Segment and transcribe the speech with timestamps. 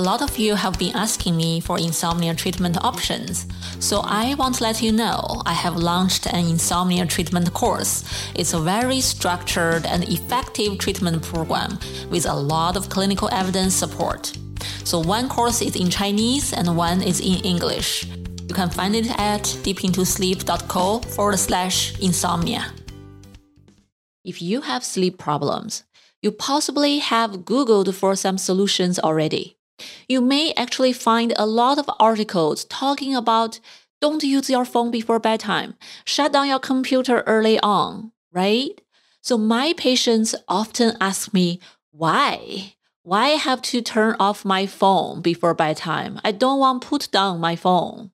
[0.00, 3.46] A lot of you have been asking me for insomnia treatment options,
[3.80, 8.02] so I want to let you know I have launched an insomnia treatment course.
[8.34, 11.78] It's a very structured and effective treatment program
[12.08, 14.32] with a lot of clinical evidence support.
[14.84, 18.06] So one course is in Chinese and one is in English.
[18.48, 22.72] You can find it at deepintosleep.co forward slash insomnia.
[24.24, 25.84] If you have sleep problems,
[26.22, 29.58] you possibly have Googled for some solutions already.
[30.08, 33.60] You may actually find a lot of articles talking about
[34.00, 38.80] don't use your phone before bedtime, shut down your computer early on, right?
[39.20, 42.74] So my patients often ask me, why?
[43.02, 46.20] Why have to turn off my phone before bedtime?
[46.24, 48.12] I don't want to put down my phone.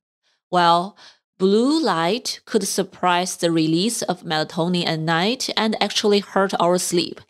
[0.51, 0.97] Well,
[1.39, 7.21] Blue light could suppress the release of melatonin at night and actually hurt our sleep.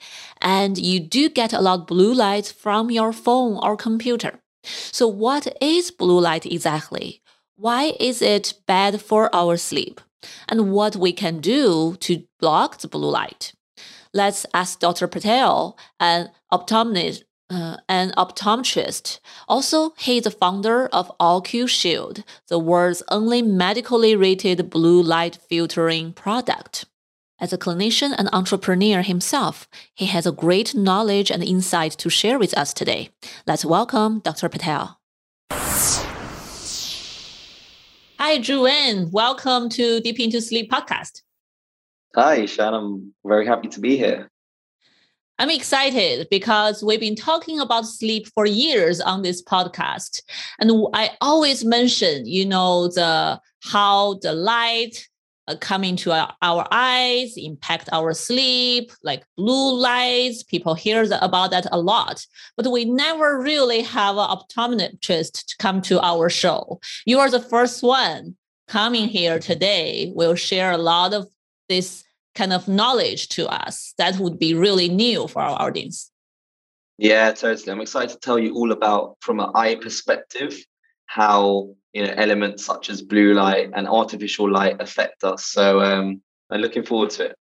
[0.47, 4.39] And you do get a lot of blue light from your phone or computer.
[4.63, 7.21] So, what is blue light exactly?
[7.57, 10.01] Why is it bad for our sleep?
[10.49, 13.55] And what we can do to block the blue light?
[14.15, 15.09] Let's ask Dr.
[15.09, 19.19] Patel, an optometrist, uh, an optometrist.
[19.49, 26.13] Also, he's the founder of OcuShield, Shield, the world's only medically rated blue light filtering
[26.13, 26.85] product.
[27.39, 32.39] As a clinician and entrepreneur himself, he has a great knowledge and insight to share
[32.39, 33.11] with us today.
[33.47, 34.49] Let's welcome Dr.
[34.49, 34.99] Patel.
[38.19, 39.11] Hi, Juan.
[39.11, 41.21] Welcome to Deep Into Sleep podcast.
[42.15, 42.73] Hi, Shan.
[42.73, 44.31] I'm very happy to be here.
[45.39, 50.23] I'm excited because we've been talking about sleep for years on this podcast.
[50.59, 55.07] And I always mention, you know, the how the light
[55.49, 56.11] Uh, coming to
[56.43, 60.43] our, eyes impact our sleep, like blue lights.
[60.43, 65.81] People hear about that a lot, but we never really have an optometrist to come
[65.81, 66.81] to our show.
[67.05, 68.37] You are the first one
[68.67, 70.13] coming here today.
[70.17, 71.29] We'll share a lot of
[71.69, 72.03] this
[72.35, 76.11] kind of knowledge to us that would be really new for our audience.
[76.99, 77.73] Yeah, totally.
[77.73, 80.57] I'm excited to tell you all about from an eye perspective
[81.07, 85.47] how you know elements such as blue light and artificial light affect us.
[85.47, 86.21] So um,
[86.51, 87.37] I'm looking forward to it.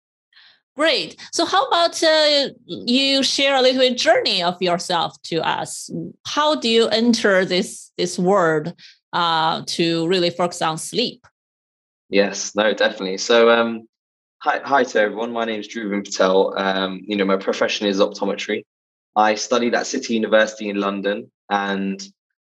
[0.76, 1.18] Great.
[1.32, 5.90] So, how about uh, you share a little journey of yourself to us?
[6.26, 8.74] How do you enter this this world
[9.14, 11.26] uh, to really focus on sleep?
[12.10, 13.18] Yes, no, definitely.
[13.18, 13.88] So, um,
[14.44, 15.34] Hi, hi to everyone.
[15.34, 16.58] My name is Dhruvin Patel.
[16.58, 18.64] Um, you know, my profession is optometry.
[19.16, 22.02] I studied at City University in London, and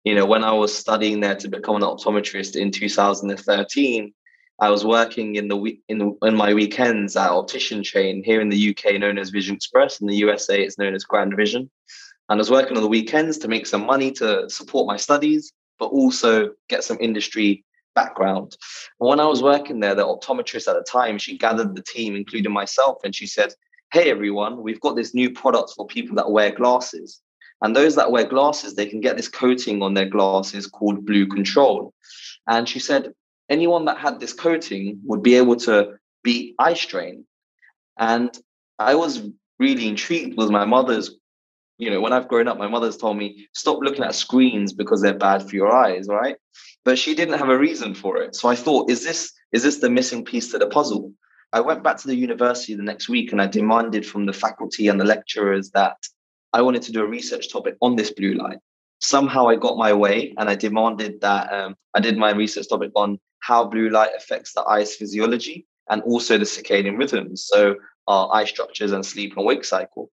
[0.04, 4.12] you know, when I was studying there to become an optometrist in 2013,
[4.60, 8.48] I was working in the week in, in my weekends at optician chain here in
[8.48, 10.00] the UK known as Vision Express.
[10.00, 11.70] In the USA, it's known as Grand Vision.
[12.28, 15.52] And I was working on the weekends to make some money to support my studies,
[15.78, 17.64] but also get some industry
[17.94, 18.56] background.
[18.98, 22.52] when I was working there, the optometrist at the time, she gathered the team, including
[22.52, 23.52] myself, and she said,
[23.92, 27.20] Hey, everyone, we've got this new product for people that wear glasses.
[27.62, 31.26] And those that wear glasses, they can get this coating on their glasses called Blue
[31.26, 31.94] Control.
[32.46, 33.14] And she said,
[33.48, 37.24] anyone that had this coating would be able to beat eye strain.
[37.98, 38.36] And
[38.78, 39.22] I was
[39.58, 41.16] really intrigued with my mother's
[41.82, 45.02] you know, when I've grown up, my mother's told me, stop looking at screens because
[45.02, 46.36] they're bad for your eyes, right?
[46.84, 48.36] But she didn't have a reason for it.
[48.36, 51.12] So I thought, is this is this the missing piece to the puzzle?
[51.52, 54.86] I went back to the university the next week and I demanded from the faculty
[54.86, 55.96] and the lecturers that
[56.52, 58.58] I wanted to do a research topic on this blue light.
[59.00, 62.92] Somehow I got my way and I demanded that um, I did my research topic
[62.94, 67.48] on how blue light affects the eye's physiology and also the circadian rhythms.
[67.52, 67.76] So
[68.06, 70.10] our eye structures and sleep and wake cycle.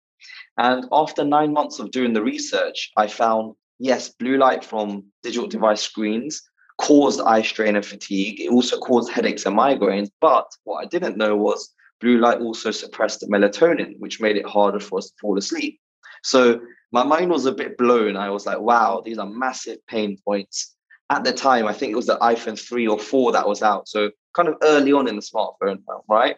[0.58, 5.48] And after nine months of doing the research, I found yes, blue light from digital
[5.48, 6.42] device screens
[6.78, 8.41] caused eye strain and fatigue.
[8.41, 10.10] It also caused headaches and migraines.
[10.20, 14.80] But what I didn't know was blue light also suppressed melatonin, which made it harder
[14.80, 15.80] for us to fall asleep.
[16.26, 16.60] So
[16.91, 18.16] my mind was a bit blown.
[18.16, 20.74] I was like, wow, these are massive pain points.
[21.09, 23.89] At the time, I think it was the iPhone 3 or 4 that was out.
[23.89, 26.36] So kind of early on in the smartphone, right?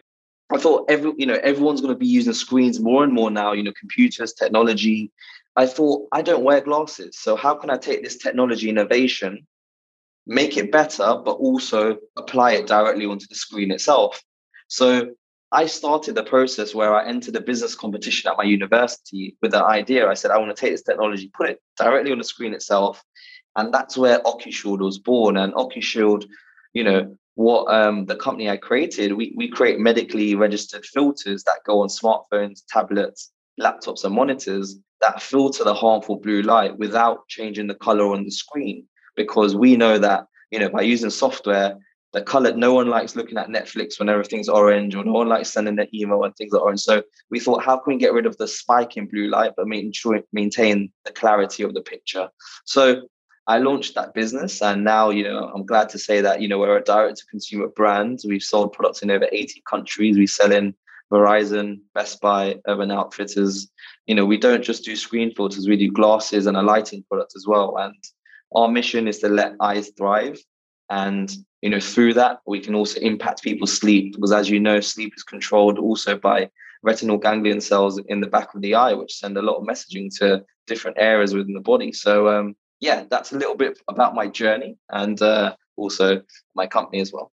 [0.51, 3.53] I thought every you know everyone's going to be using screens more and more now.
[3.53, 5.11] You know, computers, technology.
[5.55, 9.47] I thought I don't wear glasses, so how can I take this technology innovation,
[10.27, 14.21] make it better, but also apply it directly onto the screen itself?
[14.67, 15.15] So
[15.51, 19.63] I started the process where I entered a business competition at my university with the
[19.63, 20.07] idea.
[20.07, 23.03] I said I want to take this technology, put it directly on the screen itself,
[23.55, 25.37] and that's where OcuShield was born.
[25.37, 26.25] And OcuShield,
[26.73, 31.63] you know, what um, the company I created, we, we create medically registered filters that
[31.65, 37.67] go on smartphones, tablets, laptops and monitors that filter the harmful blue light without changing
[37.67, 38.85] the color on the screen
[39.15, 41.77] because we know that you know by using software
[42.13, 45.51] the color no one likes looking at netflix when everything's orange or no one likes
[45.51, 46.81] sending their email when things are orange.
[46.81, 49.67] So we thought how can we get rid of the spike in blue light but
[49.67, 52.29] maintain, maintain the clarity of the picture?
[52.65, 53.03] So
[53.47, 56.59] i launched that business and now you know i'm glad to say that you know
[56.59, 58.19] we're a direct to consumer brand.
[58.25, 60.17] We've sold products in over 80 countries.
[60.17, 60.75] We sell in
[61.11, 63.69] verizon best buy urban outfitters.
[64.07, 67.33] You know we don't just do screen filters we do glasses and a lighting product
[67.35, 67.77] as well.
[67.77, 67.95] And
[68.55, 70.39] our mission is to let eyes thrive.
[70.89, 74.79] And you know through that we can also impact people's sleep because as you know
[74.79, 76.49] sleep is controlled also by
[76.83, 80.09] retinal ganglion cells in the back of the eye which send a lot of messaging
[80.17, 84.27] to different areas within the body so um, yeah that's a little bit about my
[84.27, 86.21] journey and uh, also
[86.55, 87.31] my company as well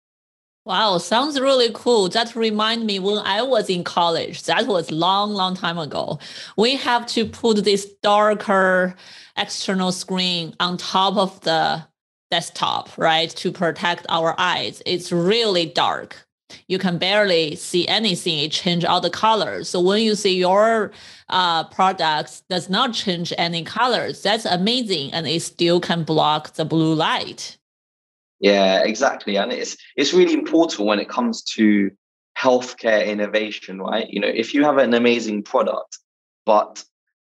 [0.67, 2.11] Wow, sounds really cool.
[2.11, 4.43] That remind me when I was in college.
[4.43, 6.19] That was long, long time ago.
[6.59, 8.95] We have to put this darker
[9.39, 11.87] external screen on top of the
[12.31, 14.82] desktop, right, to protect our eyes.
[14.87, 16.27] It's really dark.
[16.67, 18.38] You can barely see anything.
[18.38, 19.69] It change all the colors.
[19.69, 20.93] So when you see your
[21.29, 26.65] uh, products does not change any colors, that's amazing, and it still can block the
[26.65, 27.56] blue light.
[28.41, 31.91] Yeah, exactly, and it's it's really important when it comes to
[32.38, 34.09] healthcare innovation, right?
[34.09, 35.99] You know, if you have an amazing product,
[36.47, 36.83] but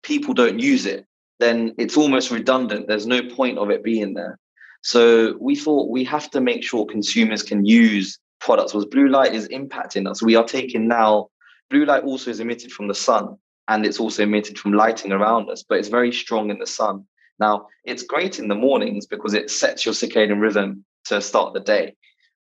[0.02, 1.06] people don't use it,
[1.38, 2.88] then it's almost redundant.
[2.88, 4.38] There's no point of it being there.
[4.86, 9.34] So we thought we have to make sure consumers can use products because blue light
[9.34, 10.22] is impacting us.
[10.22, 11.26] We are taking now,
[11.70, 13.36] blue light also is emitted from the sun
[13.66, 17.04] and it's also emitted from lighting around us, but it's very strong in the sun.
[17.40, 21.58] Now, it's great in the mornings because it sets your circadian rhythm to start the
[21.58, 21.96] day.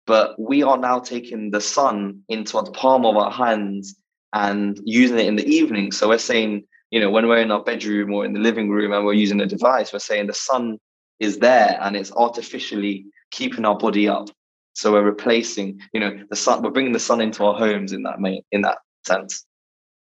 [0.06, 3.96] But we are now taking the sun into the palm of our hands
[4.34, 5.92] and using it in the evening.
[5.92, 8.94] So we're saying, you know, when we're in our bedroom or in the living room
[8.94, 10.78] and we're using a device, we're saying the sun
[11.20, 14.30] is there and it's artificially keeping our body up.
[14.74, 16.62] So we're replacing, you know, the sun.
[16.62, 19.46] We're bringing the sun into our homes in that main, in that sense.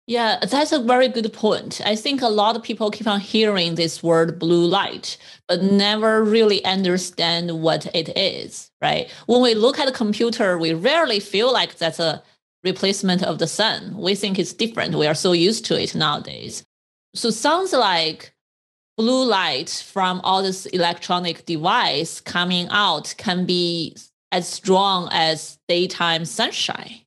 [0.07, 1.81] Yeah, that's a very good point.
[1.85, 5.17] I think a lot of people keep on hearing this word blue light,
[5.49, 9.11] but never really understand what it is, right?
[9.27, 12.23] When we look at a computer, we rarely feel like that's a
[12.63, 13.97] replacement of the sun.
[13.97, 14.95] We think it's different.
[14.95, 16.65] We are so used to it nowadays.
[17.15, 18.34] So sounds like
[18.97, 23.97] blue light from all this electronic device coming out can be
[24.33, 27.01] as strong as daytime sunshine.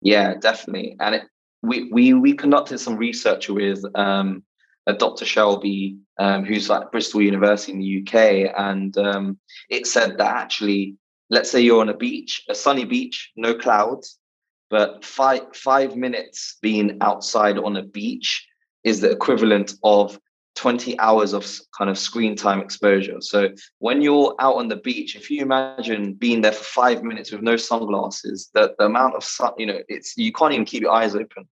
[0.00, 0.96] Yeah, definitely.
[1.00, 1.22] And it,
[1.62, 4.42] we, we, we conducted some research with um,
[4.86, 5.24] Dr.
[5.24, 8.54] Shelby, um, who's at Bristol University in the UK.
[8.58, 9.38] And um,
[9.70, 10.96] it said that actually,
[11.30, 14.18] let's say you're on a beach, a sunny beach, no clouds,
[14.70, 18.46] but five, five minutes being outside on a beach
[18.84, 20.18] is the equivalent of
[20.54, 21.46] 20 hours of
[21.76, 23.20] kind of screen time exposure.
[23.20, 27.32] So when you're out on the beach, if you imagine being there for five minutes
[27.32, 30.82] with no sunglasses, that the amount of sun, you know, it's you can't even keep
[30.82, 31.48] your eyes open.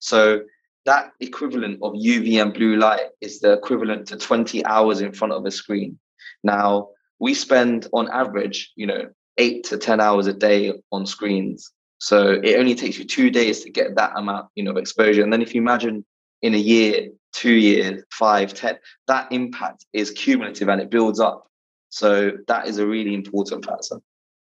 [0.00, 0.42] So
[0.86, 5.32] that equivalent of UV and blue light is the equivalent to 20 hours in front
[5.32, 5.98] of a screen.
[6.42, 6.88] Now
[7.18, 11.70] we spend on average, you know, eight to 10 hours a day on screens.
[11.98, 15.22] So it only takes you two days to get that amount, you know, of exposure.
[15.22, 16.04] And then if you imagine
[16.42, 21.48] in a year two years, five, ten, that impact is cumulative and it builds up.
[21.88, 24.00] So that is a really important factor.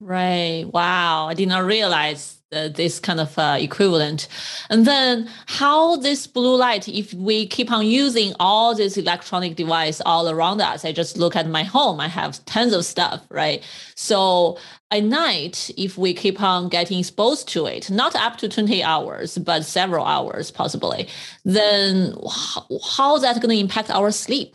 [0.03, 0.65] Right.
[0.65, 1.27] Wow.
[1.27, 4.27] I did not realize this kind of uh, equivalent.
[4.69, 10.01] And then how this blue light, if we keep on using all this electronic device
[10.05, 13.63] all around us, I just look at my home, I have tons of stuff, right?
[13.95, 14.59] So
[14.91, 19.37] at night, if we keep on getting exposed to it, not up to 20 hours,
[19.37, 21.07] but several hours possibly,
[21.45, 22.67] then how,
[22.97, 24.53] how is that going to impact our sleep?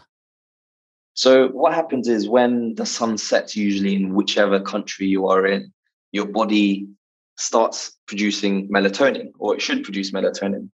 [1.19, 5.73] So what happens is when the sun sets, usually in whichever country you are in,
[6.13, 6.87] your body
[7.37, 10.71] starts producing melatonin, or it should produce melatonin.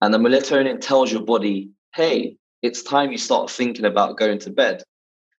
[0.00, 4.50] And the melatonin tells your body, hey, it's time you start thinking about going to
[4.50, 4.84] bed.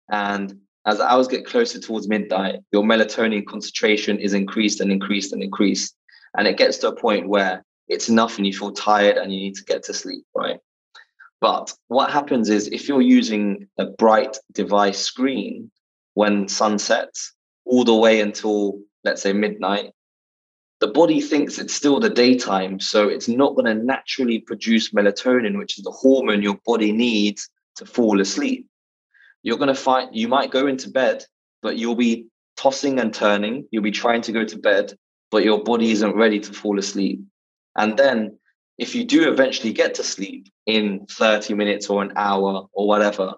[0.09, 5.41] And as hours get closer towards midnight, your melatonin concentration is increased and increased and
[5.41, 5.95] increased.
[6.37, 9.39] And it gets to a point where it's enough and you feel tired and you
[9.39, 10.59] need to get to sleep, right?
[11.41, 15.71] But what happens is if you're using a bright device screen
[16.13, 17.33] when sun sets
[17.65, 19.91] all the way until, let's say, midnight,
[20.79, 25.57] the body thinks it's still the daytime, so it's not going to naturally produce melatonin,
[25.57, 28.67] which is the hormone your body needs to fall asleep.
[29.43, 31.25] You're going to find you might go into bed,
[31.61, 33.67] but you'll be tossing and turning.
[33.71, 34.93] You'll be trying to go to bed,
[35.31, 37.21] but your body isn't ready to fall asleep.
[37.75, 38.37] And then
[38.81, 43.35] if you do eventually get to sleep in 30 minutes or an hour or whatever,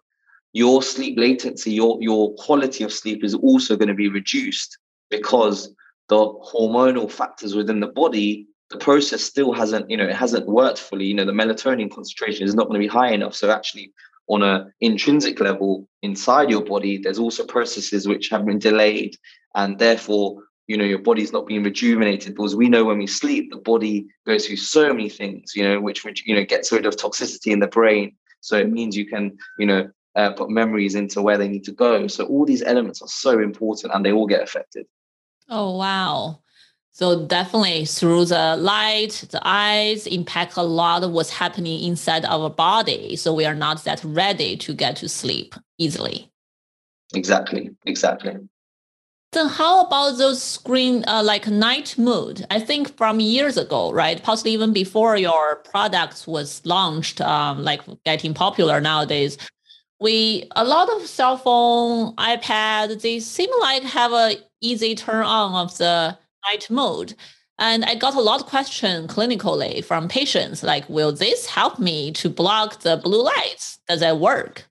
[0.53, 4.77] your sleep latency, your, your quality of sleep is also going to be reduced
[5.09, 5.75] because
[6.07, 10.79] the hormonal factors within the body, the process still hasn't, you know, it hasn't worked
[10.79, 11.07] fully.
[11.07, 13.35] You know, the melatonin concentration is not going to be high enough.
[13.35, 13.91] So actually,
[14.27, 19.17] on an intrinsic level inside your body, there's also processes which have been delayed,
[19.55, 23.51] and therefore you know your body's not being rejuvenated because we know when we sleep
[23.51, 26.85] the body goes through so many things you know which which you know gets rid
[26.85, 28.15] of toxicity in the brain.
[28.41, 31.71] So it means you can you know uh, put memories into where they need to
[31.71, 32.07] go.
[32.07, 34.85] So all these elements are so important and they all get affected.
[35.49, 36.39] Oh wow.
[36.91, 42.49] So definitely through the light the eyes impact a lot of what's happening inside our
[42.49, 43.15] body.
[43.15, 46.31] So we are not that ready to get to sleep easily.
[47.15, 48.37] Exactly exactly
[49.33, 52.45] then how about those screen uh, like night mode?
[52.49, 54.21] I think from years ago, right?
[54.21, 59.37] Possibly even before your product was launched, um, like getting popular nowadays.
[59.99, 65.53] We a lot of cell phone, iPad, they seem like have a easy turn on
[65.53, 67.13] of the night mode.
[67.59, 72.11] And I got a lot of question clinically from patients like, will this help me
[72.13, 73.79] to block the blue lights?
[73.87, 74.65] Does that work?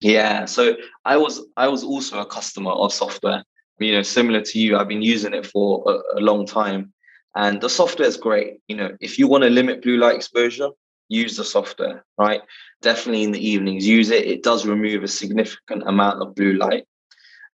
[0.00, 3.44] Yeah, so I was I was also a customer of software
[3.78, 6.92] you know, similar to you, I've been using it for a, a long time.
[7.34, 8.58] And the software is great.
[8.68, 10.68] You know, if you want to limit blue light exposure,
[11.08, 12.42] use the software, right?
[12.82, 14.26] Definitely in the evenings, use it.
[14.26, 16.84] It does remove a significant amount of blue light.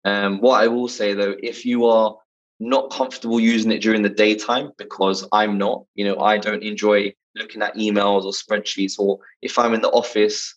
[0.04, 2.16] Um, what I will say though, if you are
[2.60, 7.14] not comfortable using it during the daytime, because I'm not, you know, I don't enjoy
[7.36, 10.56] looking at emails or spreadsheets, or if I'm in the office,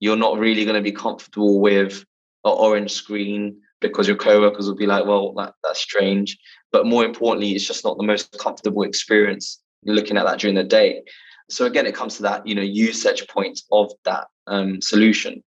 [0.00, 2.04] you're not really going to be comfortable with
[2.44, 6.38] an orange screen because your coworkers will be like, well, that, that's strange.
[6.72, 10.64] But more importantly, it's just not the most comfortable experience looking at that during the
[10.64, 11.02] day.
[11.48, 15.42] So again, it comes to that, you know, usage point of that um, solution.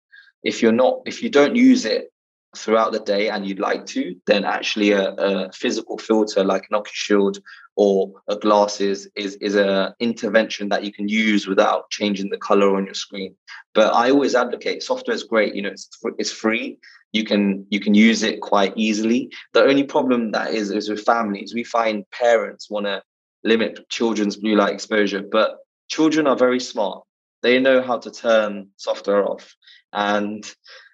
[0.43, 2.11] If you're not, if you don't use it
[2.55, 6.79] throughout the day and you'd like to, then actually a, a physical filter like an
[6.79, 7.39] OcuShield
[7.77, 12.75] or a glasses is is a intervention that you can use without changing the color
[12.75, 13.35] on your screen.
[13.73, 15.55] But I always advocate software is great.
[15.55, 16.77] You know, it's it's free
[17.15, 19.31] you can you can use it quite easily.
[19.53, 21.53] The only problem that is is with families.
[21.53, 23.01] We find parents want to
[23.45, 27.03] limit children's blue light exposure, but children are very smart.
[27.41, 29.55] They know how to turn software off,
[29.93, 30.43] and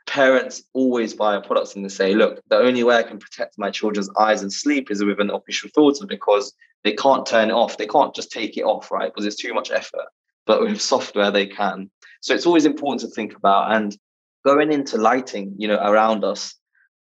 [0.06, 3.58] parents always buy a product and they say, "Look, the only way I can protect
[3.58, 7.60] my children's eyes and sleep is with an official filter because they can't turn it
[7.62, 7.78] off.
[7.78, 9.10] They can't just take it off, right?
[9.12, 10.08] Because it's too much effort.
[10.46, 11.90] But with software, they can.
[12.22, 13.72] So it's always important to think about.
[13.76, 13.98] And
[14.46, 16.56] going into lighting, you know, around us,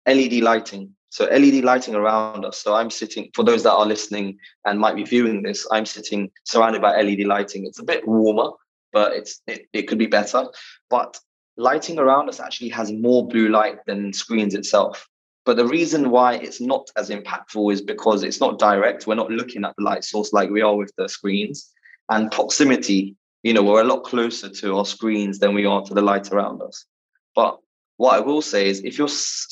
[0.06, 0.94] LED lighting.
[1.10, 2.58] So LED lighting around us.
[2.58, 6.30] So I'm sitting, for those that are listening and might be viewing this, I'm sitting
[6.44, 7.66] surrounded by LED lighting.
[7.66, 8.50] It's a bit warmer,
[8.92, 10.46] but it's it, it could be better.
[10.90, 11.18] But
[11.56, 15.08] lighting around us actually has more blue light than screens itself.
[15.44, 19.06] But the reason why it's not as impactful is because it's not direct.
[19.06, 21.70] We're not looking at the light source like we are with the screens.
[22.10, 25.94] And proximity, you know, we're a lot closer to our screens than we are to
[25.94, 26.86] the light around us.
[27.34, 27.58] But
[27.96, 29.08] what I will say is, if you're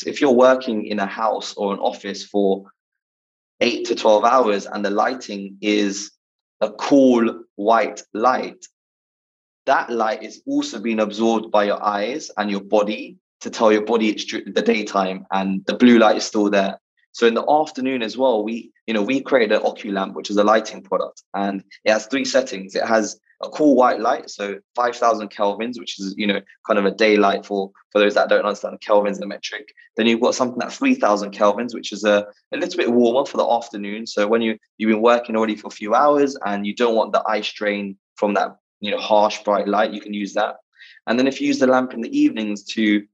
[0.06, 2.64] if you're working in a house or an office for
[3.60, 6.10] eight to twelve hours and the lighting is
[6.60, 8.66] a cool white light,
[9.66, 13.84] that light is also being absorbed by your eyes and your body to tell your
[13.84, 16.80] body it's the daytime and the blue light is still there.
[17.12, 20.36] So in the afternoon as well, we you know we created an OcuLamp, which is
[20.36, 22.74] a lighting product, and it has three settings.
[22.74, 26.84] It has a cool white light, so 5,000 kelvins, which is, you know, kind of
[26.84, 29.74] a daylight for, for those that don't understand kelvins, the metric.
[29.96, 33.38] Then you've got something at 3,000 kelvins, which is a, a little bit warmer for
[33.38, 34.06] the afternoon.
[34.06, 37.12] So when you, you've been working already for a few hours and you don't want
[37.12, 40.56] the eye strain from that, you know, harsh bright light, you can use that.
[41.06, 43.04] And then if you use the lamp in the evenings to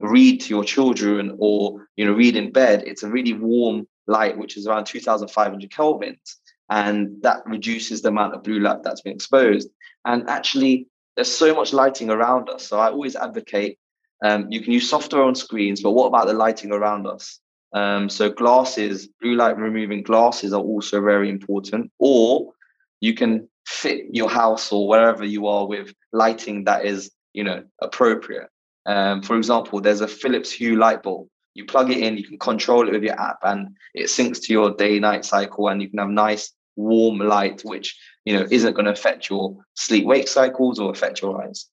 [0.00, 4.38] read to your children or, you know, read in bed, it's a really warm light,
[4.38, 6.36] which is around 2,500 kelvins
[6.70, 9.68] and that reduces the amount of blue light that's been exposed.
[10.04, 12.66] And actually, there's so much lighting around us.
[12.66, 13.78] So I always advocate
[14.24, 17.38] um, you can use software on screens, but what about the lighting around us?
[17.72, 21.90] Um, so glasses, blue light removing glasses are also very important.
[21.98, 22.52] Or
[23.00, 27.64] you can fit your house or wherever you are with lighting that is, you know,
[27.82, 28.48] appropriate.
[28.86, 32.38] Um, for example, there's a Philips Hue light bulb you plug it in, you can
[32.38, 35.88] control it with your app, and it syncs to your day night cycle, and you
[35.88, 40.28] can have nice warm light, which you know isn't going to affect your sleep wake
[40.28, 41.66] cycles or affect your eyes.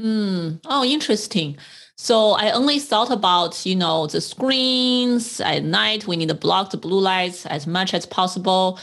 [0.00, 0.60] Mm.
[0.66, 1.58] Oh, interesting.
[1.96, 6.06] So I only thought about, you know, the screens at night.
[6.06, 8.78] We need to block the blue lights as much as possible.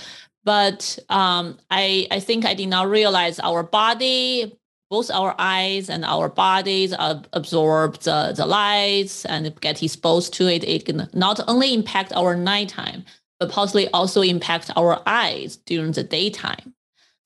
[0.45, 4.55] but um, I, I think I did not realize our body,
[4.89, 10.63] both our eyes and our bodies absorb the, the lights and get exposed to it.
[10.63, 13.03] It can not only impact our nighttime,
[13.39, 16.73] but possibly also impact our eyes during the daytime.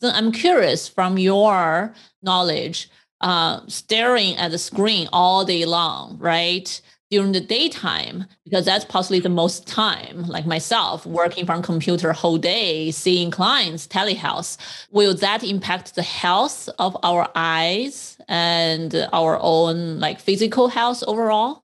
[0.01, 2.89] Then I'm curious from your knowledge,
[3.21, 6.81] uh, staring at the screen all day long, right?
[7.09, 12.37] During the daytime because that's possibly the most time like myself working from computer whole
[12.37, 14.57] day seeing clients telehealth.
[14.91, 21.63] Will that impact the health of our eyes and our own like physical health overall?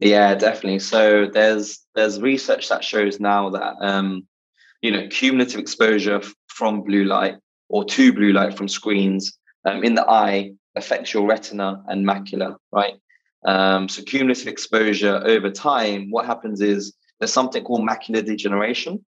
[0.00, 0.80] Yeah definitely.
[0.80, 4.26] So there's there's research that shows now that um
[4.82, 7.36] you know cumulative exposure from blue light
[7.70, 12.56] or to blue light from screens um, in the eye affects your retina and macula
[12.72, 12.94] right
[13.44, 19.04] um, so cumulative exposure over time, what happens is there's something called macular degeneration.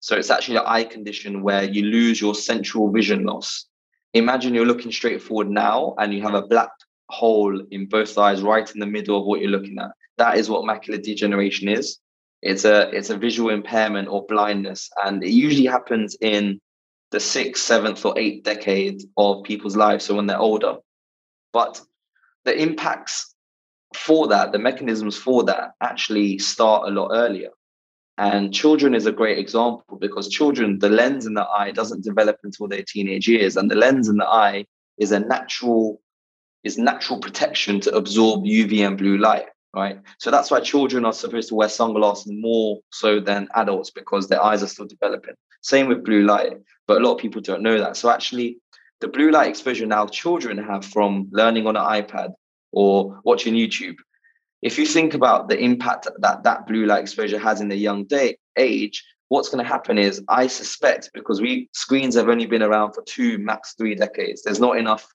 [0.00, 3.66] So it's actually an eye condition where you lose your central vision loss.
[4.14, 6.70] Imagine you're looking straight forward now and you have a black
[7.10, 9.90] hole in both eyes right in the middle of what you're looking at.
[10.18, 11.98] That is what macular degeneration is.
[12.42, 16.58] It's a it's a visual impairment or blindness, and it usually happens in
[17.10, 20.04] the sixth, seventh, or eighth decade of people's lives.
[20.06, 20.76] So when they're older,
[21.52, 21.80] but
[22.44, 23.29] the impacts
[23.94, 27.50] for that, the mechanisms for that actually start a lot earlier.
[28.18, 32.36] And children is a great example because children, the lens in the eye doesn't develop
[32.44, 33.56] until their teenage years.
[33.56, 34.66] And the lens in the eye
[34.98, 36.02] is a natural,
[36.62, 39.46] is natural protection to absorb UV and blue light.
[39.72, 40.00] Right.
[40.18, 44.42] So that's why children are supposed to wear sunglasses more so than adults because their
[44.42, 45.34] eyes are still developing.
[45.62, 46.54] Same with blue light.
[46.88, 47.96] But a lot of people don't know that.
[47.96, 48.58] So actually
[49.00, 52.32] the blue light exposure now children have from learning on an iPad
[52.72, 53.96] or watching YouTube.
[54.62, 58.04] If you think about the impact that that blue light exposure has in the young
[58.04, 62.62] day age, what's going to happen is I suspect because we screens have only been
[62.62, 64.42] around for two, max three decades.
[64.42, 65.06] There's not enough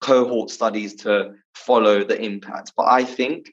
[0.00, 2.72] cohort studies to follow the impact.
[2.76, 3.52] But I think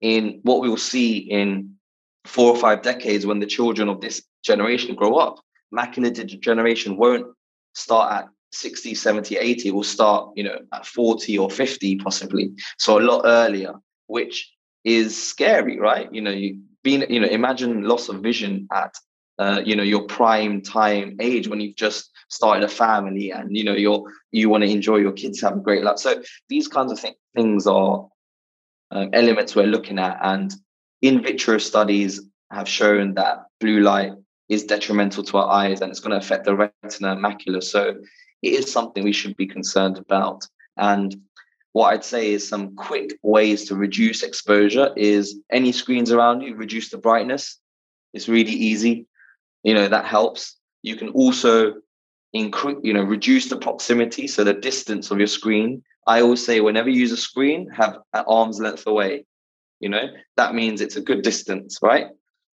[0.00, 1.76] in what we will see in
[2.24, 5.40] four or five decades when the children of this generation grow up,
[5.72, 7.26] macular degeneration won't
[7.74, 8.28] start at
[8.60, 12.52] 60 70 80 will start you know at 40 or 50 possibly.
[12.78, 13.74] So a lot earlier
[14.06, 14.52] which
[14.84, 16.12] is scary right?
[16.12, 18.94] You know you being you know imagine loss of vision at
[19.38, 23.64] uh, you know your prime time age when you've just started a family and you
[23.64, 25.98] know you're you want to enjoy your kids have a great life.
[25.98, 28.08] So these kinds of th- things are
[28.90, 30.18] um, elements we're looking at.
[30.22, 30.54] And
[31.02, 34.12] in vitro studies have shown that blue light
[34.48, 37.62] is detrimental to our eyes and it's going to affect the retina and macula.
[37.62, 37.96] So
[38.42, 40.46] it is something we should be concerned about.
[40.76, 41.16] And
[41.72, 46.54] what I'd say is some quick ways to reduce exposure is any screens around you,
[46.54, 47.58] reduce the brightness.
[48.14, 49.06] It's really easy.
[49.62, 50.56] You know, that helps.
[50.82, 51.74] You can also
[52.32, 55.82] increase, you know, reduce the proximity, so the distance of your screen.
[56.06, 59.26] I always say whenever you use a screen, have at arm's length away.
[59.80, 62.06] You know, that means it's a good distance, right?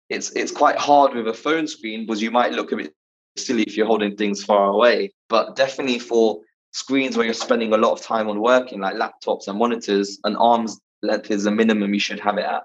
[0.08, 2.94] It's it's quite hard with a phone screen because you might look a bit
[3.36, 5.12] silly if you're holding things far away.
[5.28, 6.40] But definitely for
[6.72, 10.36] screens where you're spending a lot of time on working, like laptops and monitors, an
[10.36, 12.64] arm's length is the minimum you should have it at.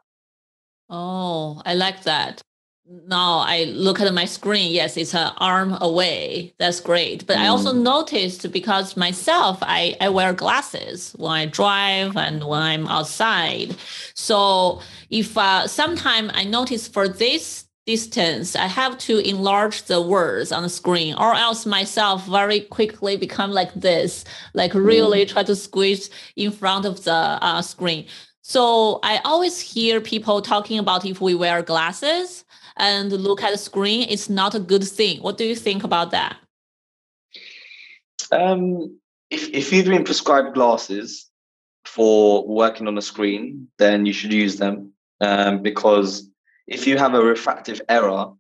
[0.90, 2.42] Oh, I like that.
[2.88, 4.72] Now I look at my screen.
[4.72, 6.54] Yes, it's an arm away.
[6.60, 7.26] That's great.
[7.26, 7.42] But mm.
[7.42, 7.82] I also mm.
[7.82, 13.76] noticed because myself, I, I wear glasses when I drive and when I'm outside.
[14.14, 20.52] So if uh, sometime I notice for this distance, I have to enlarge the words
[20.52, 25.30] on the screen, or else myself very quickly become like this, like really mm.
[25.30, 28.08] try to squeeze in front of the uh, screen.
[28.42, 32.46] So I always hear people talking about if we wear glasses
[32.78, 35.22] and look at the screen, it's not a good thing.
[35.22, 36.38] What do you think about that?
[38.32, 41.30] Um, if if you've been prescribed glasses
[41.86, 46.30] for working on a screen, then you should use them um, because
[46.68, 48.32] if you have a refractive error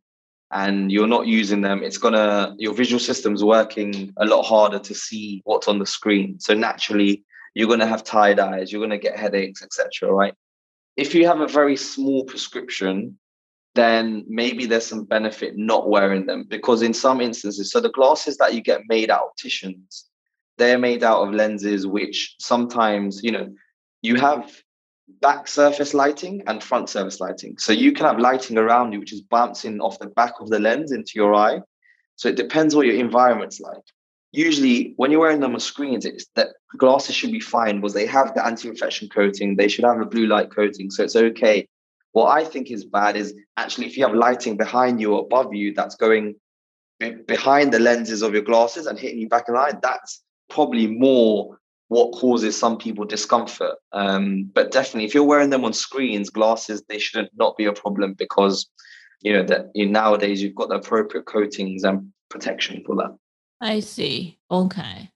[0.52, 4.94] and you're not using them, it's gonna your visual system's working a lot harder to
[4.96, 6.40] see what's on the screen.
[6.40, 10.12] So naturally, you're gonna have tired eyes, you're gonna get headaches, etc.
[10.12, 10.34] Right?
[10.98, 13.18] If you have a very small prescription,
[13.76, 18.38] then maybe there's some benefit not wearing them because in some instances, so the glasses
[18.38, 20.06] that you get made at opticians,
[20.58, 23.54] they're made out of lenses which sometimes, you know,
[24.02, 24.50] you have
[25.22, 27.58] back surface lighting and front surface lighting.
[27.58, 30.60] So you can have lighting around you, which is bouncing off the back of the
[30.60, 31.62] lens into your eye.
[32.16, 33.84] So it depends what your environment's like.
[34.32, 38.06] Usually, when you're wearing them on screens, it's that glasses should be fine because they
[38.06, 39.56] have the anti-reflection coating.
[39.56, 41.68] They should have a blue light coating, so it's okay.
[42.12, 45.54] What I think is bad is actually if you have lighting behind you or above
[45.54, 46.36] you that's going
[47.28, 50.88] behind the lenses of your glasses and hitting you back in the eye, that's probably
[50.88, 53.76] more what causes some people discomfort.
[53.92, 57.74] Um, but definitely, if you're wearing them on screens, glasses, they shouldn't not be a
[57.74, 58.68] problem because
[59.22, 63.16] you know that you, nowadays you've got the appropriate coatings and protection for that.
[63.62, 64.38] I see.
[64.52, 65.10] Okay.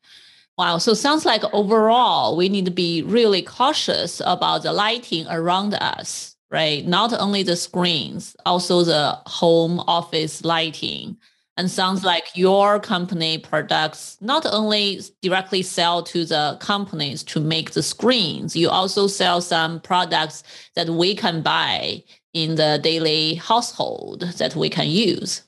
[0.58, 0.77] Wow.
[0.77, 6.36] So sounds like overall we need to be really cautious about the lighting around us,
[6.51, 6.86] right?
[6.86, 11.17] Not only the screens, also the home office lighting.
[11.60, 17.72] And sounds like your company products not only directly sell to the companies to make
[17.72, 20.41] the screens, you also sell some products
[20.76, 22.02] that we can buy
[22.34, 25.41] in the daily household that we can use.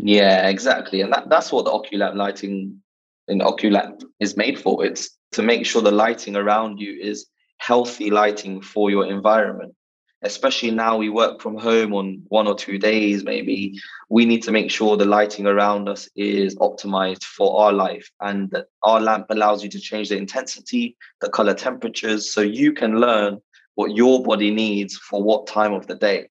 [0.00, 1.00] Yeah, exactly.
[1.00, 2.82] And that, that's what the OcuLamp lighting
[3.28, 4.84] in OcuLamp is made for.
[4.84, 7.26] It's to make sure the lighting around you is
[7.58, 9.76] healthy lighting for your environment
[10.22, 13.78] especially now we work from home on one or two days maybe
[14.08, 18.50] we need to make sure the lighting around us is optimized for our life and
[18.50, 23.00] that our lamp allows you to change the intensity the color temperatures so you can
[23.00, 23.40] learn
[23.80, 26.28] what your body needs for what time of the day.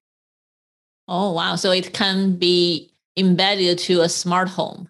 [1.08, 1.56] Oh wow.
[1.56, 4.88] So it can be embedded to a smart home.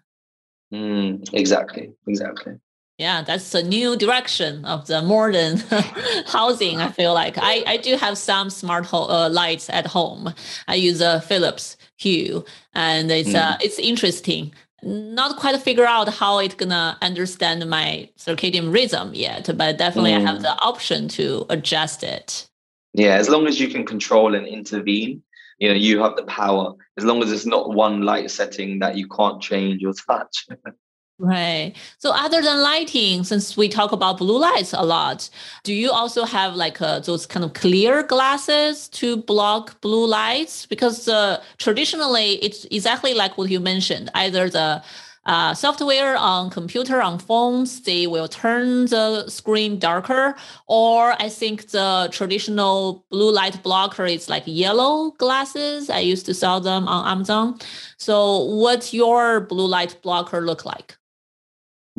[0.72, 2.52] Mm, exactly exactly
[3.00, 5.56] yeah that's a new direction of the modern
[6.26, 7.36] housing i feel like.
[7.38, 10.34] I, I do have some smart ho- uh, lights at home.
[10.68, 13.42] I use a philips hue and it's mm.
[13.42, 14.52] uh, it's interesting.
[14.82, 20.18] Not quite figure out how it's gonna understand my circadian rhythm yet but definitely mm.
[20.18, 22.48] i have the option to adjust it.
[22.92, 25.22] Yeah as long as you can control and intervene
[25.60, 26.74] you know you have the power.
[26.98, 30.46] As long as it's not one light setting that you can't change or touch
[31.22, 31.74] Right.
[31.98, 35.28] So other than lighting, since we talk about blue lights a lot,
[35.64, 40.64] do you also have like uh, those kind of clear glasses to block blue lights?
[40.64, 44.08] Because uh, traditionally, it's exactly like what you mentioned.
[44.14, 44.82] Either the
[45.26, 50.34] uh, software on computer on phones they will turn the screen darker
[50.66, 56.32] or i think the traditional blue light blocker is like yellow glasses i used to
[56.32, 57.58] sell them on amazon
[57.98, 60.96] so what's your blue light blocker look like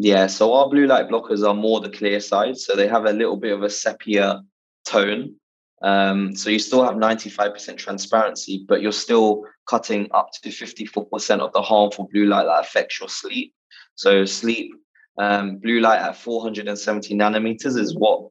[0.03, 3.13] yeah, so our blue light blockers are more the clear side, so they have a
[3.13, 4.41] little bit of a sepia
[4.83, 5.35] tone.
[5.83, 11.53] Um, so you still have 95% transparency, but you're still cutting up to 54% of
[11.53, 13.53] the harmful blue light that affects your sleep.
[13.93, 14.71] So sleep,
[15.19, 18.27] um, blue light at 470 nanometers is what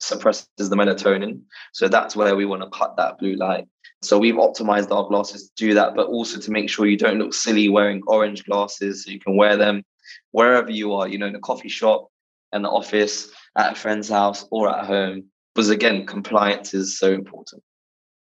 [0.00, 1.42] suppresses the melatonin.
[1.74, 3.68] So that's where we want to cut that blue light.
[4.02, 7.20] So we've optimized our glasses to do that, but also to make sure you don't
[7.20, 9.04] look silly wearing orange glasses.
[9.04, 9.84] So you can wear them
[10.32, 12.08] wherever you are, you know, in a coffee shop,
[12.52, 15.24] in the office, at a friend's house, or at home.
[15.54, 17.62] Because again, compliance is so important.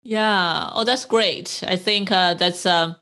[0.02, 0.70] Yeah.
[0.72, 1.62] Oh, that's great.
[1.66, 2.66] I think uh, that's.
[2.66, 2.94] Uh,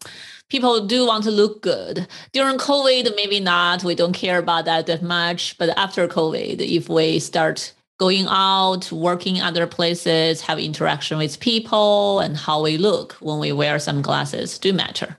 [0.49, 4.87] people do want to look good during covid maybe not we don't care about that
[4.87, 11.19] that much but after covid if we start going out working other places have interaction
[11.19, 15.19] with people and how we look when we wear some glasses do matter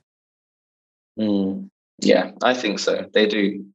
[1.19, 1.69] mm.
[1.99, 3.10] Yeah, I think so.
[3.13, 3.65] They do.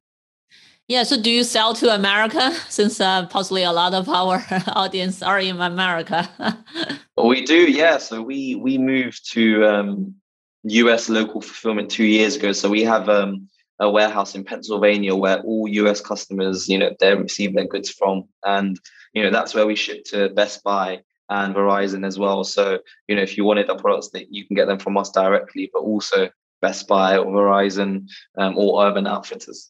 [0.87, 1.03] Yeah.
[1.03, 2.53] So, do you sell to America?
[2.69, 6.29] Since uh, possibly a lot of our audience are in America.
[7.23, 7.71] we do.
[7.71, 7.97] Yeah.
[7.97, 10.15] So we we moved to um,
[10.63, 11.09] U.S.
[11.09, 12.51] local fulfillment two years ago.
[12.51, 16.01] So we have um, a warehouse in Pennsylvania where all U.S.
[16.01, 18.79] customers, you know, they receive their goods from, and
[19.13, 22.43] you know that's where we ship to Best Buy and Verizon as well.
[22.43, 25.11] So you know, if you wanted the products, that you can get them from us
[25.11, 26.29] directly, but also
[26.63, 29.69] Best Buy or Verizon um, or Urban Outfitters.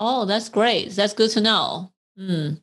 [0.00, 0.90] Oh, that's great.
[0.90, 1.92] That's good to know.
[2.18, 2.60] Mm.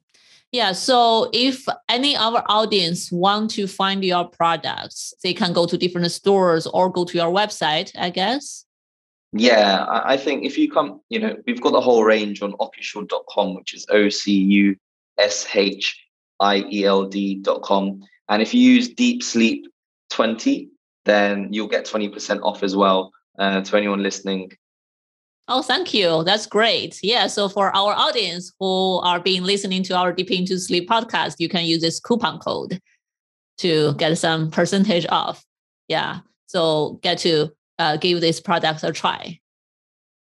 [0.51, 0.71] Yeah.
[0.73, 5.77] So if any of our audience want to find your products, they can go to
[5.77, 8.65] different stores or go to your website, I guess.
[9.33, 13.55] Yeah, I think if you come, you know, we've got the whole range on ocushield.com,
[13.55, 14.75] which is O C U
[15.17, 16.03] S H
[16.41, 18.01] I E L D.com.
[18.27, 19.67] And if you use Deep Sleep
[20.09, 20.69] 20,
[21.05, 24.51] then you'll get 20% off as well uh, to anyone listening.
[25.47, 26.23] Oh, thank you.
[26.23, 26.99] That's great.
[27.01, 27.27] Yeah.
[27.27, 31.49] So for our audience who are being listening to our Deep Into Sleep podcast, you
[31.49, 32.79] can use this coupon code
[33.57, 35.43] to get some percentage off.
[35.87, 36.19] Yeah.
[36.47, 39.39] So get to uh, give this product a try.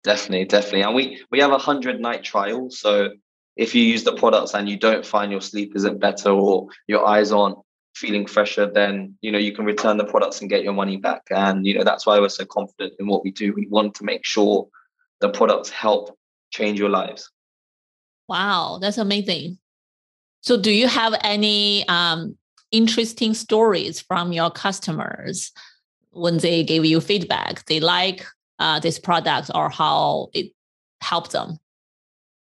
[0.04, 0.82] Definitely, definitely.
[0.82, 2.70] And we we have a hundred night trial.
[2.70, 3.10] So
[3.56, 7.06] if you use the products and you don't find your sleep isn't better or your
[7.06, 7.58] eyes aren't
[7.96, 11.24] feeling fresher, then you know you can return the products and get your money back.
[11.32, 13.54] And you know that's why we're so confident in what we do.
[13.54, 14.68] We want to make sure
[15.22, 16.18] the products help
[16.52, 17.32] change your lives.
[18.28, 19.58] Wow, that's amazing.
[20.42, 22.38] So, do you have any um,
[22.72, 25.52] interesting stories from your customers
[26.12, 27.66] when they give you feedback?
[27.66, 28.26] They like
[28.60, 30.52] uh, this product or how it
[31.02, 31.58] helped them?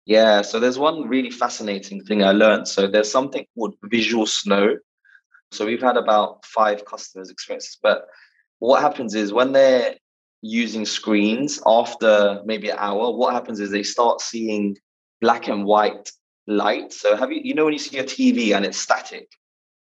[0.07, 2.67] Yeah, so there's one really fascinating thing I learned.
[2.67, 4.77] So there's something called visual snow.
[5.53, 7.79] So we've had about five customers experiences.
[7.83, 8.07] but
[8.59, 9.95] what happens is when they're
[10.43, 14.77] using screens after maybe an hour, what happens is they start seeing
[15.21, 16.11] black and white
[16.47, 16.93] light.
[16.93, 19.29] So have you you know when you see a TV and it's static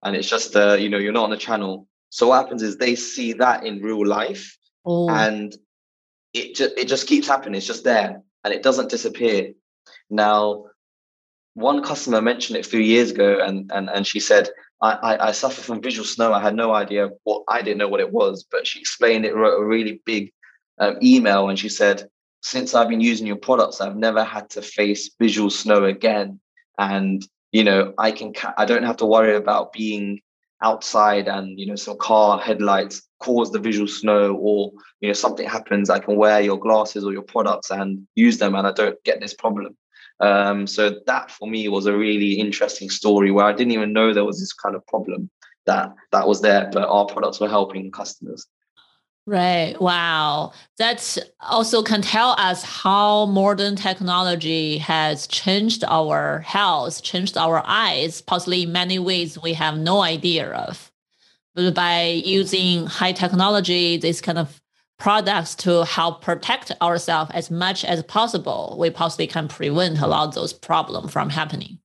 [0.04, 1.88] and it's just uh, you know, you're not on the channel.
[2.10, 5.10] So what happens is they see that in real life oh.
[5.10, 5.56] and
[6.34, 7.56] it just it just keeps happening.
[7.56, 9.54] It's just there and it doesn't disappear.
[10.10, 10.66] Now,
[11.58, 14.50] one customer mentioned it a few years ago and and, and she said,
[14.82, 16.32] I, I, I suffer from visual snow.
[16.32, 19.36] I had no idea what I didn't know what it was, but she explained it,
[19.36, 20.32] wrote a really big
[20.78, 22.08] um, email, and she said,
[22.42, 26.40] since I've been using your products, I've never had to face visual snow again.
[26.78, 30.22] And you know, I can I don't have to worry about being
[30.62, 35.48] outside and you know some car headlights cause the visual snow or you know something
[35.48, 38.98] happens i can wear your glasses or your products and use them and i don't
[39.04, 39.78] get this problem
[40.20, 44.14] um, so that for me was a really interesting story where i didn't even know
[44.14, 45.30] there was this kind of problem
[45.66, 48.48] that that was there but our products were helping customers
[49.28, 49.76] Right.
[49.82, 50.54] Wow.
[50.78, 58.22] That also can tell us how modern technology has changed our health, changed our eyes,
[58.22, 60.94] possibly in many ways we have no idea of.
[61.56, 64.62] But by using high technology, this kind of
[64.98, 70.28] products to help protect ourselves as much as possible, we possibly can prevent a lot
[70.28, 71.80] of those problems from happening.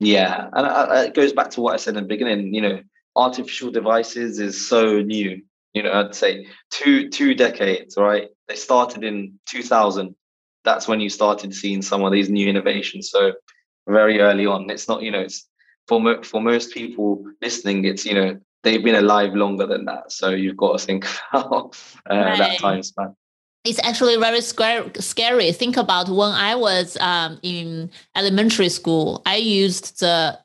[0.00, 0.48] Yeah.
[0.52, 2.80] And uh, uh, it goes back to what I said in the beginning, you know,
[3.16, 5.40] artificial devices is so new
[5.74, 10.14] you know i'd say two two decades right they started in 2000
[10.64, 13.32] that's when you started seeing some of these new innovations so
[13.86, 15.46] very early on it's not you know it's
[15.86, 20.10] for mo- for most people listening it's you know they've been alive longer than that
[20.10, 21.76] so you've got to think about
[22.10, 22.38] uh, right.
[22.38, 23.14] that time span
[23.64, 25.50] it's actually very scary.
[25.52, 30.38] Think about when I was um, in elementary school, I used the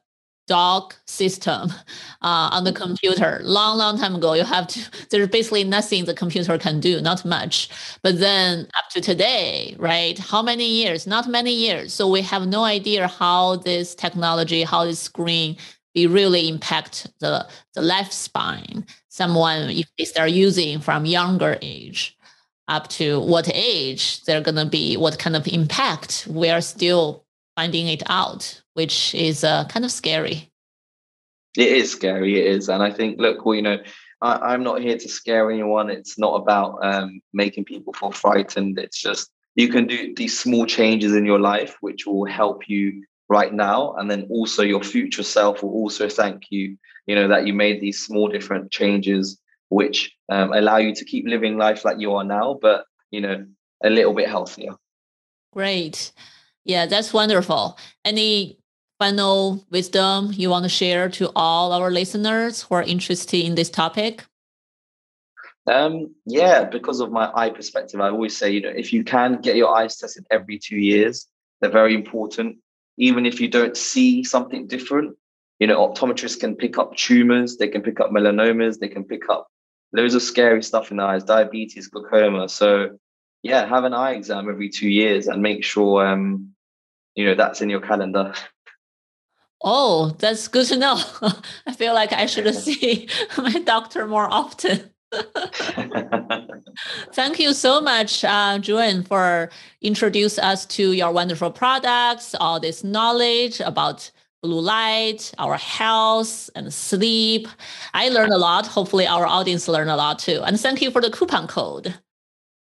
[0.50, 1.70] dock system
[2.22, 2.84] uh, on the mm-hmm.
[2.84, 4.80] computer long long time ago you have to
[5.12, 7.70] there's basically nothing the computer can do not much
[8.02, 12.48] but then up to today right how many years not many years so we have
[12.48, 15.56] no idea how this technology how this screen
[15.94, 22.18] be really impact the the lifespan someone if they start using from younger age
[22.68, 27.26] up to what age they're going to be what kind of impact we're still
[27.56, 30.50] finding it out which is uh, kind of scary.
[31.58, 32.40] It is scary.
[32.40, 33.78] It is, and I think, look, well, you know,
[34.22, 35.90] I, am not here to scare anyone.
[35.90, 38.80] It's not about um, making people feel frightened.
[38.80, 43.04] It's just you can do these small changes in your life, which will help you
[43.30, 46.78] right now, and then also your future self will also thank you.
[47.06, 49.40] You know that you made these small different changes,
[49.70, 53.46] which um, allow you to keep living life like you are now, but you know,
[53.84, 54.74] a little bit healthier.
[55.54, 56.12] Great.
[56.66, 57.78] Yeah, that's wonderful.
[58.06, 58.60] Any
[59.00, 63.70] final wisdom you want to share to all our listeners who are interested in this
[63.70, 64.26] topic?
[65.68, 69.40] Um, yeah, because of my eye perspective, I always say, you know, if you can
[69.42, 71.28] get your eyes tested every two years,
[71.62, 72.58] they're very important.
[73.00, 75.16] Even if you don't see something different,
[75.60, 79.30] you know, optometrists can pick up tumors, they can pick up melanomas, they can pick
[79.30, 79.48] up
[79.94, 82.48] loads of scary stuff in the eyes, diabetes, glaucoma.
[82.48, 82.98] So,
[83.42, 86.54] yeah, have an eye exam every two years and make sure, um,
[87.16, 88.34] you know, that's in your calendar.
[89.62, 91.02] Oh, that's good to know.
[91.68, 94.92] I feel like I should see my doctor more often.
[97.14, 99.50] Thank you so much, uh, Juan, for
[99.82, 106.74] introduce us to your wonderful products, all this knowledge about blue light, our health and
[106.74, 107.48] sleep.
[107.94, 108.68] I learned a lot.
[108.68, 110.42] Hopefully, our audience learned a lot too.
[110.46, 111.96] And thank you for the coupon code.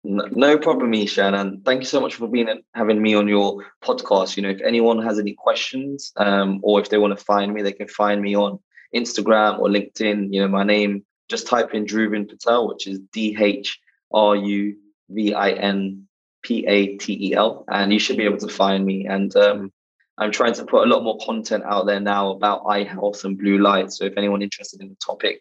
[0.03, 4.35] No problem, Ishan, and thank you so much for being having me on your podcast.
[4.35, 7.61] You know, if anyone has any questions, um, or if they want to find me,
[7.61, 8.57] they can find me on
[8.95, 10.33] Instagram or LinkedIn.
[10.33, 11.05] You know, my name.
[11.31, 13.79] Just type in Dhruvin Patel, which is D H
[14.11, 14.75] R U
[15.09, 16.07] V I N
[16.43, 19.07] P A T E L, and you should be able to find me.
[19.07, 19.71] And um,
[20.17, 23.37] I'm trying to put a lot more content out there now about eye health and
[23.37, 23.91] blue light.
[23.93, 25.37] So if anyone interested in the topic,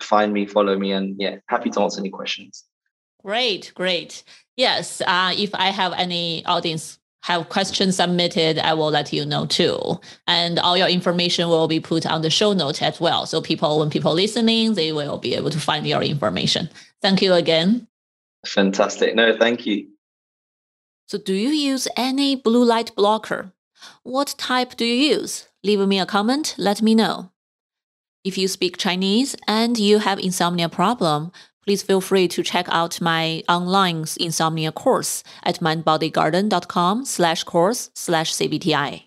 [0.00, 2.64] find me, follow me, and yeah, happy to answer any questions.
[3.24, 4.22] Great, great.
[4.56, 9.46] Yes, uh, if I have any audience have questions submitted, I will let you know
[9.46, 9.78] too.
[10.26, 13.26] And all your information will be put on the show notes as well.
[13.26, 16.68] So people, when people listening, they will be able to find your information.
[17.00, 17.86] Thank you again.
[18.44, 19.14] Fantastic.
[19.14, 19.88] No, thank you.
[21.06, 23.52] So do you use any blue light blocker?
[24.02, 25.48] What type do you use?
[25.62, 27.30] Leave me a comment, let me know.
[28.24, 31.32] If you speak Chinese and you have insomnia problem,
[31.64, 38.32] please feel free to check out my online insomnia course at mindbodygarden.com slash course slash
[38.32, 39.04] CBTI.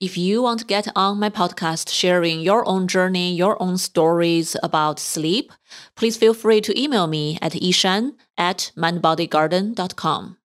[0.00, 4.56] If you want to get on my podcast sharing your own journey, your own stories
[4.60, 5.52] about sleep,
[5.94, 10.38] please feel free to email me at ishan at mindbodygarden.com.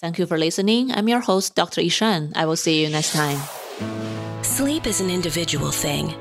[0.00, 0.92] Thank you for listening.
[0.92, 1.80] I'm your host, Dr.
[1.80, 2.32] Ishan.
[2.36, 3.38] I will see you next time.
[4.42, 6.14] Sleep is an individual thing.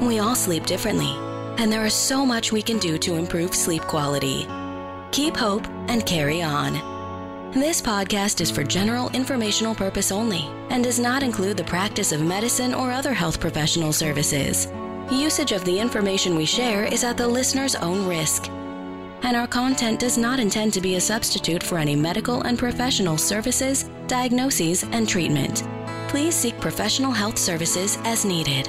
[0.00, 1.14] We all sleep differently,
[1.58, 4.46] and there is so much we can do to improve sleep quality.
[5.10, 6.74] Keep hope and carry on.
[7.52, 12.20] This podcast is for general informational purpose only and does not include the practice of
[12.22, 14.68] medicine or other health professional services.
[15.10, 18.48] Usage of the information we share is at the listener's own risk.
[19.22, 23.18] And our content does not intend to be a substitute for any medical and professional
[23.18, 25.64] services, diagnoses, and treatment.
[26.08, 28.68] Please seek professional health services as needed.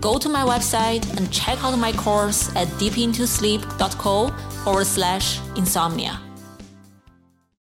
[0.00, 4.28] go to my website and check out my course at deepintosleep.co
[4.64, 6.29] forward slash insomnia.